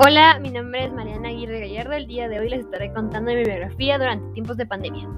Hola, 0.00 0.38
mi 0.38 0.50
nombre 0.50 0.84
es 0.84 0.92
Mariana 0.92 1.30
Aguirre 1.30 1.58
Gallardo. 1.58 1.92
El 1.94 2.06
día 2.06 2.28
de 2.28 2.38
hoy 2.38 2.48
les 2.48 2.60
estaré 2.60 2.92
contando 2.92 3.32
mi 3.32 3.42
biografía 3.42 3.98
durante 3.98 4.32
tiempos 4.32 4.56
de 4.56 4.64
pandemia. 4.64 5.08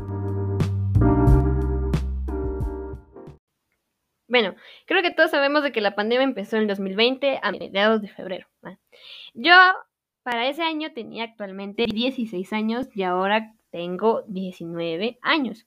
Bueno, 4.26 4.54
creo 4.86 5.02
que 5.02 5.10
todos 5.10 5.32
sabemos 5.32 5.62
de 5.62 5.72
que 5.72 5.82
la 5.82 5.94
pandemia 5.94 6.24
empezó 6.24 6.56
en 6.56 6.62
el 6.62 6.68
2020 6.68 7.40
a 7.42 7.52
mediados 7.52 8.00
de 8.00 8.08
febrero. 8.08 8.46
Yo 9.34 9.52
para 10.22 10.48
ese 10.48 10.62
año 10.62 10.94
tenía 10.94 11.24
actualmente 11.24 11.84
16 11.84 12.50
años 12.54 12.88
y 12.94 13.02
ahora 13.02 13.52
tengo 13.70 14.22
19 14.28 15.18
años. 15.20 15.66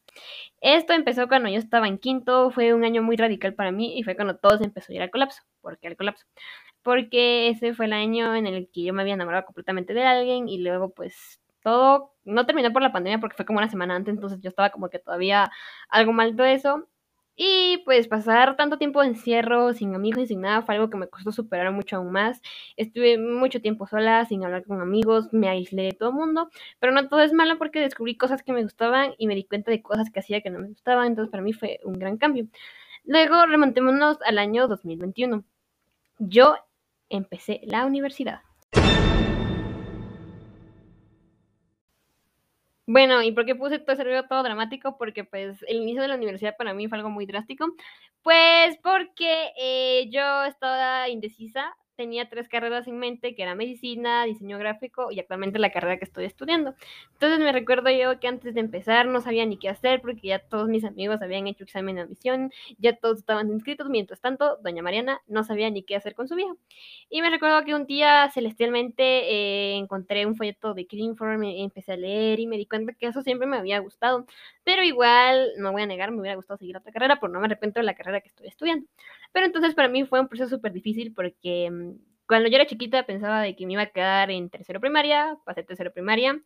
Esto 0.59 0.93
empezó 0.93 1.27
cuando 1.27 1.49
yo 1.49 1.59
estaba 1.59 1.87
en 1.87 1.99
quinto, 1.99 2.49
fue 2.49 2.73
un 2.73 2.83
año 2.83 3.03
muy 3.03 3.15
radical 3.15 3.53
para 3.53 3.71
mí 3.71 3.95
y 3.95 4.01
fue 4.01 4.15
cuando 4.15 4.37
todo 4.37 4.57
se 4.57 4.63
empezó 4.63 4.91
a 4.91 4.95
ir 4.95 5.01
al 5.03 5.11
colapso. 5.11 5.43
¿Por 5.61 5.77
qué 5.77 5.87
al 5.87 5.97
colapso? 5.97 6.25
Porque 6.83 7.49
ese 7.49 7.73
fue 7.73 7.85
el 7.85 7.93
año 7.93 8.35
en 8.35 8.47
el 8.47 8.69
que 8.71 8.83
yo 8.83 8.93
me 8.93 9.01
había 9.01 9.15
enamorado 9.15 9.45
completamente 9.45 9.93
de 9.93 10.03
alguien 10.03 10.49
y 10.49 10.59
luego 10.59 10.89
pues 10.89 11.41
todo 11.63 12.13
no 12.25 12.45
terminó 12.45 12.71
por 12.73 12.81
la 12.81 12.91
pandemia 12.91 13.19
porque 13.19 13.35
fue 13.35 13.45
como 13.45 13.59
una 13.59 13.69
semana 13.69 13.95
antes, 13.95 14.13
entonces 14.13 14.39
yo 14.41 14.49
estaba 14.49 14.69
como 14.69 14.89
que 14.89 14.99
todavía 14.99 15.51
algo 15.89 16.13
mal 16.13 16.35
de 16.35 16.53
eso. 16.53 16.87
Y 17.35 17.79
pues 17.85 18.07
pasar 18.07 18.55
tanto 18.57 18.77
tiempo 18.77 19.01
de 19.01 19.07
encierro, 19.07 19.73
sin 19.73 19.95
amigos 19.95 20.23
y 20.23 20.27
sin 20.27 20.41
nada, 20.41 20.61
fue 20.61 20.75
algo 20.75 20.91
que 20.91 20.97
me 20.97 21.07
costó 21.07 21.31
superar 21.31 21.71
mucho 21.71 21.95
aún 21.97 22.11
más. 22.11 22.41
Estuve 22.77 23.17
mucho 23.17 23.59
tiempo 23.59 23.87
sola, 23.87 24.25
sin 24.25 24.45
hablar 24.45 24.63
con 24.65 24.81
amigos, 24.81 25.33
me 25.33 25.49
aislé 25.49 25.83
de 25.83 25.91
todo 25.93 26.09
el 26.09 26.15
mundo, 26.15 26.49
pero 26.79 26.93
no 26.93 27.07
todo 27.09 27.21
es 27.21 27.33
malo 27.33 27.57
porque 27.57 27.79
descubrí 27.79 28.17
cosas 28.17 28.43
que 28.43 28.53
me 28.53 28.61
gustaban 28.61 29.15
y 29.17 29.25
me 29.27 29.33
di 29.35 29.45
cuenta 29.45 29.71
de 29.71 29.81
cosas 29.81 30.11
que 30.11 30.19
hacía 30.19 30.41
que 30.41 30.51
no 30.51 30.59
me 30.59 30.67
gustaban, 30.67 31.07
entonces 31.07 31.31
para 31.31 31.41
mí 31.43 31.53
fue 31.53 31.79
un 31.83 31.93
gran 31.93 32.17
cambio. 32.17 32.45
Luego 33.05 33.45
remontémonos 33.47 34.21
al 34.23 34.37
año 34.37 34.67
2021. 34.67 35.43
Yo 36.19 36.55
empecé 37.15 37.61
la 37.63 37.85
universidad. 37.85 38.41
Bueno, 42.85 43.23
¿y 43.23 43.31
por 43.31 43.45
qué 43.45 43.55
puse 43.55 43.79
todo 43.79 43.93
ese 43.93 44.23
todo 44.27 44.43
dramático? 44.43 44.97
Porque 44.97 45.23
pues 45.23 45.63
el 45.67 45.77
inicio 45.77 46.01
de 46.01 46.09
la 46.09 46.15
universidad 46.15 46.57
para 46.57 46.73
mí 46.73 46.87
fue 46.87 46.97
algo 46.97 47.09
muy 47.09 47.25
drástico. 47.25 47.65
Pues 48.21 48.77
porque 48.83 49.51
eh, 49.57 50.09
yo 50.11 50.43
estaba 50.43 51.07
indecisa 51.09 51.75
tenía 51.95 52.29
tres 52.29 52.47
carreras 52.47 52.87
en 52.87 52.99
mente, 52.99 53.35
que 53.35 53.43
era 53.43 53.55
medicina, 53.55 54.25
diseño 54.25 54.57
gráfico 54.57 55.11
y 55.11 55.19
actualmente 55.19 55.59
la 55.59 55.71
carrera 55.71 55.97
que 55.97 56.05
estoy 56.05 56.25
estudiando. 56.25 56.75
Entonces 57.13 57.39
me 57.39 57.51
recuerdo 57.51 57.89
yo 57.91 58.19
que 58.19 58.27
antes 58.27 58.53
de 58.53 58.59
empezar 58.59 59.07
no 59.07 59.21
sabía 59.21 59.45
ni 59.45 59.57
qué 59.57 59.69
hacer 59.69 60.01
porque 60.01 60.27
ya 60.27 60.39
todos 60.39 60.67
mis 60.67 60.83
amigos 60.83 61.21
habían 61.21 61.47
hecho 61.47 61.63
examen 61.63 61.95
de 61.95 62.01
admisión, 62.01 62.51
ya 62.77 62.95
todos 62.95 63.19
estaban 63.19 63.49
inscritos, 63.51 63.89
mientras 63.89 64.21
tanto, 64.21 64.57
doña 64.63 64.83
Mariana 64.83 65.21
no 65.27 65.43
sabía 65.43 65.69
ni 65.69 65.83
qué 65.83 65.95
hacer 65.95 66.15
con 66.15 66.27
su 66.27 66.35
vida. 66.35 66.53
Y 67.09 67.21
me 67.21 67.29
recuerdo 67.29 67.63
que 67.65 67.75
un 67.75 67.85
día 67.85 68.29
celestialmente 68.33 69.03
eh, 69.03 69.75
encontré 69.77 70.25
un 70.25 70.35
folleto 70.35 70.73
de 70.73 70.87
Cleanform, 70.87 71.43
empecé 71.43 71.93
a 71.93 71.97
leer 71.97 72.39
y 72.39 72.47
me 72.47 72.57
di 72.57 72.65
cuenta 72.65 72.93
que 72.93 73.07
eso 73.07 73.21
siempre 73.21 73.47
me 73.47 73.57
había 73.57 73.79
gustado, 73.79 74.25
pero 74.63 74.83
igual, 74.83 75.51
no 75.57 75.71
voy 75.71 75.81
a 75.83 75.85
negar, 75.85 76.11
me 76.11 76.19
hubiera 76.19 76.35
gustado 76.35 76.57
seguir 76.57 76.77
otra 76.77 76.91
carrera, 76.91 77.19
pero 77.19 77.31
no 77.31 77.39
me 77.39 77.45
arrepiento 77.45 77.79
de 77.79 77.85
la 77.85 77.95
carrera 77.95 78.21
que 78.21 78.29
estoy 78.29 78.47
estudiando. 78.47 78.87
Pero 79.31 79.47
entonces 79.47 79.75
para 79.75 79.89
mí 79.89 80.05
fue 80.05 80.19
un 80.19 80.27
proceso 80.27 80.49
súper 80.49 80.71
difícil 80.73 81.13
porque 81.13 81.69
mm, 81.69 81.92
cuando 82.27 82.49
yo 82.49 82.55
era 82.55 82.65
chiquita 82.65 83.05
pensaba 83.05 83.41
de 83.41 83.55
que 83.55 83.65
me 83.65 83.73
iba 83.73 83.83
a 83.83 83.91
quedar 83.91 84.31
en 84.31 84.49
tercero 84.49 84.79
primaria, 84.79 85.37
pasé 85.45 85.63
tercero 85.63 85.93
primaria, 85.93 86.41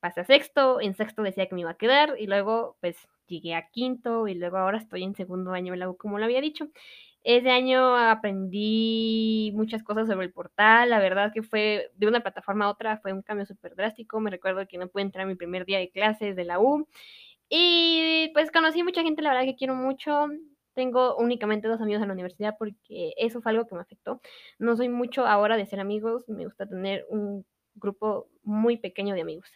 pasé 0.00 0.20
a 0.20 0.24
sexto, 0.24 0.80
en 0.80 0.94
sexto 0.94 1.22
decía 1.22 1.48
que 1.48 1.54
me 1.54 1.62
iba 1.62 1.70
a 1.70 1.76
quedar 1.76 2.14
y 2.18 2.26
luego 2.26 2.76
pues 2.80 2.96
llegué 3.26 3.54
a 3.54 3.68
quinto 3.70 4.28
y 4.28 4.34
luego 4.34 4.58
ahora 4.58 4.78
estoy 4.78 5.04
en 5.04 5.14
segundo 5.14 5.52
año 5.52 5.74
como 5.98 6.18
lo 6.18 6.24
había 6.24 6.40
dicho. 6.40 6.68
Ese 7.22 7.50
año 7.50 7.96
aprendí 7.96 9.52
muchas 9.54 9.82
cosas 9.82 10.08
sobre 10.08 10.26
el 10.26 10.32
portal, 10.32 10.88
la 10.90 10.98
verdad 11.00 11.32
que 11.34 11.42
fue 11.42 11.90
de 11.94 12.06
una 12.08 12.20
plataforma 12.20 12.64
a 12.66 12.70
otra, 12.70 12.98
fue 12.98 13.12
un 13.12 13.22
cambio 13.22 13.44
súper 13.46 13.76
drástico, 13.76 14.20
me 14.20 14.30
recuerdo 14.30 14.66
que 14.66 14.78
no 14.78 14.88
pude 14.88 15.02
entrar 15.02 15.24
a 15.26 15.28
mi 15.28 15.34
primer 15.34 15.66
día 15.66 15.78
de 15.78 15.90
clases 15.90 16.34
de 16.34 16.44
la 16.44 16.58
U 16.60 16.88
y 17.50 18.30
pues 18.34 18.50
conocí 18.52 18.82
mucha 18.82 19.02
gente, 19.02 19.22
la 19.22 19.30
verdad 19.30 19.44
que 19.46 19.56
quiero 19.56 19.74
mucho, 19.74 20.28
tengo 20.74 21.16
únicamente 21.16 21.68
dos 21.68 21.80
amigos 21.80 22.02
en 22.02 22.08
la 22.08 22.14
universidad 22.14 22.56
porque 22.58 23.12
eso 23.16 23.40
fue 23.40 23.52
algo 23.52 23.66
que 23.66 23.74
me 23.74 23.80
afectó. 23.80 24.20
No 24.58 24.76
soy 24.76 24.88
mucho 24.88 25.26
ahora 25.26 25.56
de 25.56 25.66
ser 25.66 25.80
amigos, 25.80 26.28
me 26.28 26.44
gusta 26.44 26.66
tener 26.66 27.06
un 27.08 27.44
grupo 27.74 28.28
muy 28.42 28.76
pequeño 28.76 29.14
de 29.14 29.22
amigos. 29.22 29.48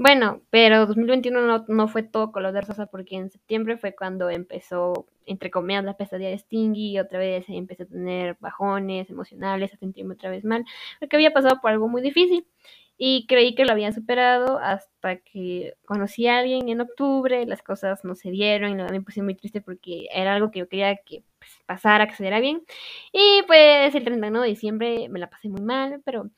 Bueno, 0.00 0.42
pero 0.50 0.86
2021 0.86 1.40
no, 1.44 1.64
no 1.66 1.88
fue 1.88 2.04
todo 2.04 2.30
color 2.30 2.52
de 2.52 2.60
rosa 2.60 2.86
porque 2.86 3.16
en 3.16 3.30
septiembre 3.30 3.78
fue 3.78 3.96
cuando 3.96 4.30
empezó, 4.30 5.06
entre 5.26 5.50
comillas, 5.50 5.84
la 5.84 5.96
pesadilla 5.96 6.30
de 6.30 6.38
Stingy 6.38 6.92
y 6.92 6.98
otra 7.00 7.18
vez 7.18 7.46
empecé 7.48 7.82
a 7.82 7.86
tener 7.86 8.36
bajones 8.38 9.10
emocionales, 9.10 9.74
a 9.74 9.76
sentirme 9.76 10.14
otra 10.14 10.30
vez 10.30 10.44
mal, 10.44 10.64
porque 11.00 11.16
había 11.16 11.32
pasado 11.32 11.60
por 11.60 11.72
algo 11.72 11.88
muy 11.88 12.00
difícil 12.00 12.46
y 13.00 13.26
creí 13.28 13.54
que 13.54 13.64
lo 13.64 13.72
había 13.72 13.92
superado 13.92 14.58
hasta 14.58 15.18
que 15.18 15.74
conocí 15.86 16.26
a 16.26 16.38
alguien 16.38 16.68
en 16.68 16.80
octubre, 16.80 17.46
las 17.46 17.62
cosas 17.62 18.04
no 18.04 18.16
se 18.16 18.30
dieron 18.30 18.72
y 18.72 18.74
me 18.74 19.00
puse 19.02 19.22
muy 19.22 19.36
triste 19.36 19.60
porque 19.60 20.08
era 20.12 20.34
algo 20.34 20.50
que 20.50 20.58
yo 20.58 20.68
quería 20.68 20.96
que 20.96 21.22
pues, 21.38 21.52
pasara, 21.64 22.08
que 22.08 22.16
se 22.16 22.24
diera 22.24 22.40
bien. 22.40 22.64
Y 23.12 23.42
pues 23.46 23.94
el 23.94 24.02
31 24.04 24.42
de 24.42 24.48
diciembre 24.48 25.08
me 25.08 25.20
la 25.20 25.30
pasé 25.30 25.48
muy 25.48 25.60
mal, 25.62 26.02
pero 26.04 26.28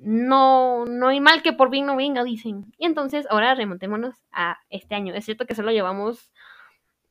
no, 0.00 0.86
no 0.86 1.08
hay 1.08 1.20
mal 1.20 1.42
que 1.42 1.52
por 1.52 1.70
bien 1.70 1.86
no 1.86 1.96
venga, 1.96 2.24
dicen. 2.24 2.66
Y 2.78 2.86
entonces 2.86 3.26
ahora 3.30 3.54
remontémonos 3.54 4.16
a 4.32 4.58
este 4.70 4.96
año. 4.96 5.14
Es 5.14 5.24
cierto 5.24 5.46
que 5.46 5.54
solo 5.54 5.70
llevamos 5.70 6.32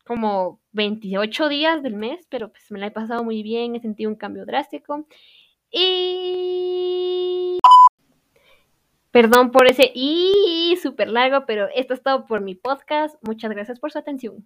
como 0.05 0.59
28 0.73 1.49
días 1.49 1.81
del 1.81 1.95
mes, 1.95 2.27
pero 2.29 2.51
pues 2.51 2.69
me 2.71 2.79
la 2.79 2.87
he 2.87 2.91
pasado 2.91 3.23
muy 3.23 3.41
bien, 3.41 3.75
he 3.75 3.79
sentido 3.81 4.09
un 4.09 4.17
cambio 4.17 4.45
drástico. 4.45 5.07
Y 5.71 7.44
Perdón 9.15 9.51
por 9.51 9.65
ese 9.65 9.93
y 9.95 10.77
súper 10.83 11.07
largo, 11.07 11.45
pero 11.45 11.69
esto 11.73 11.93
es 11.93 12.03
todo 12.03 12.25
por 12.25 12.41
mi 12.41 12.53
podcast. 12.53 13.15
Muchas 13.21 13.49
gracias 13.49 13.79
por 13.79 13.89
su 13.89 13.97
atención. 13.97 14.45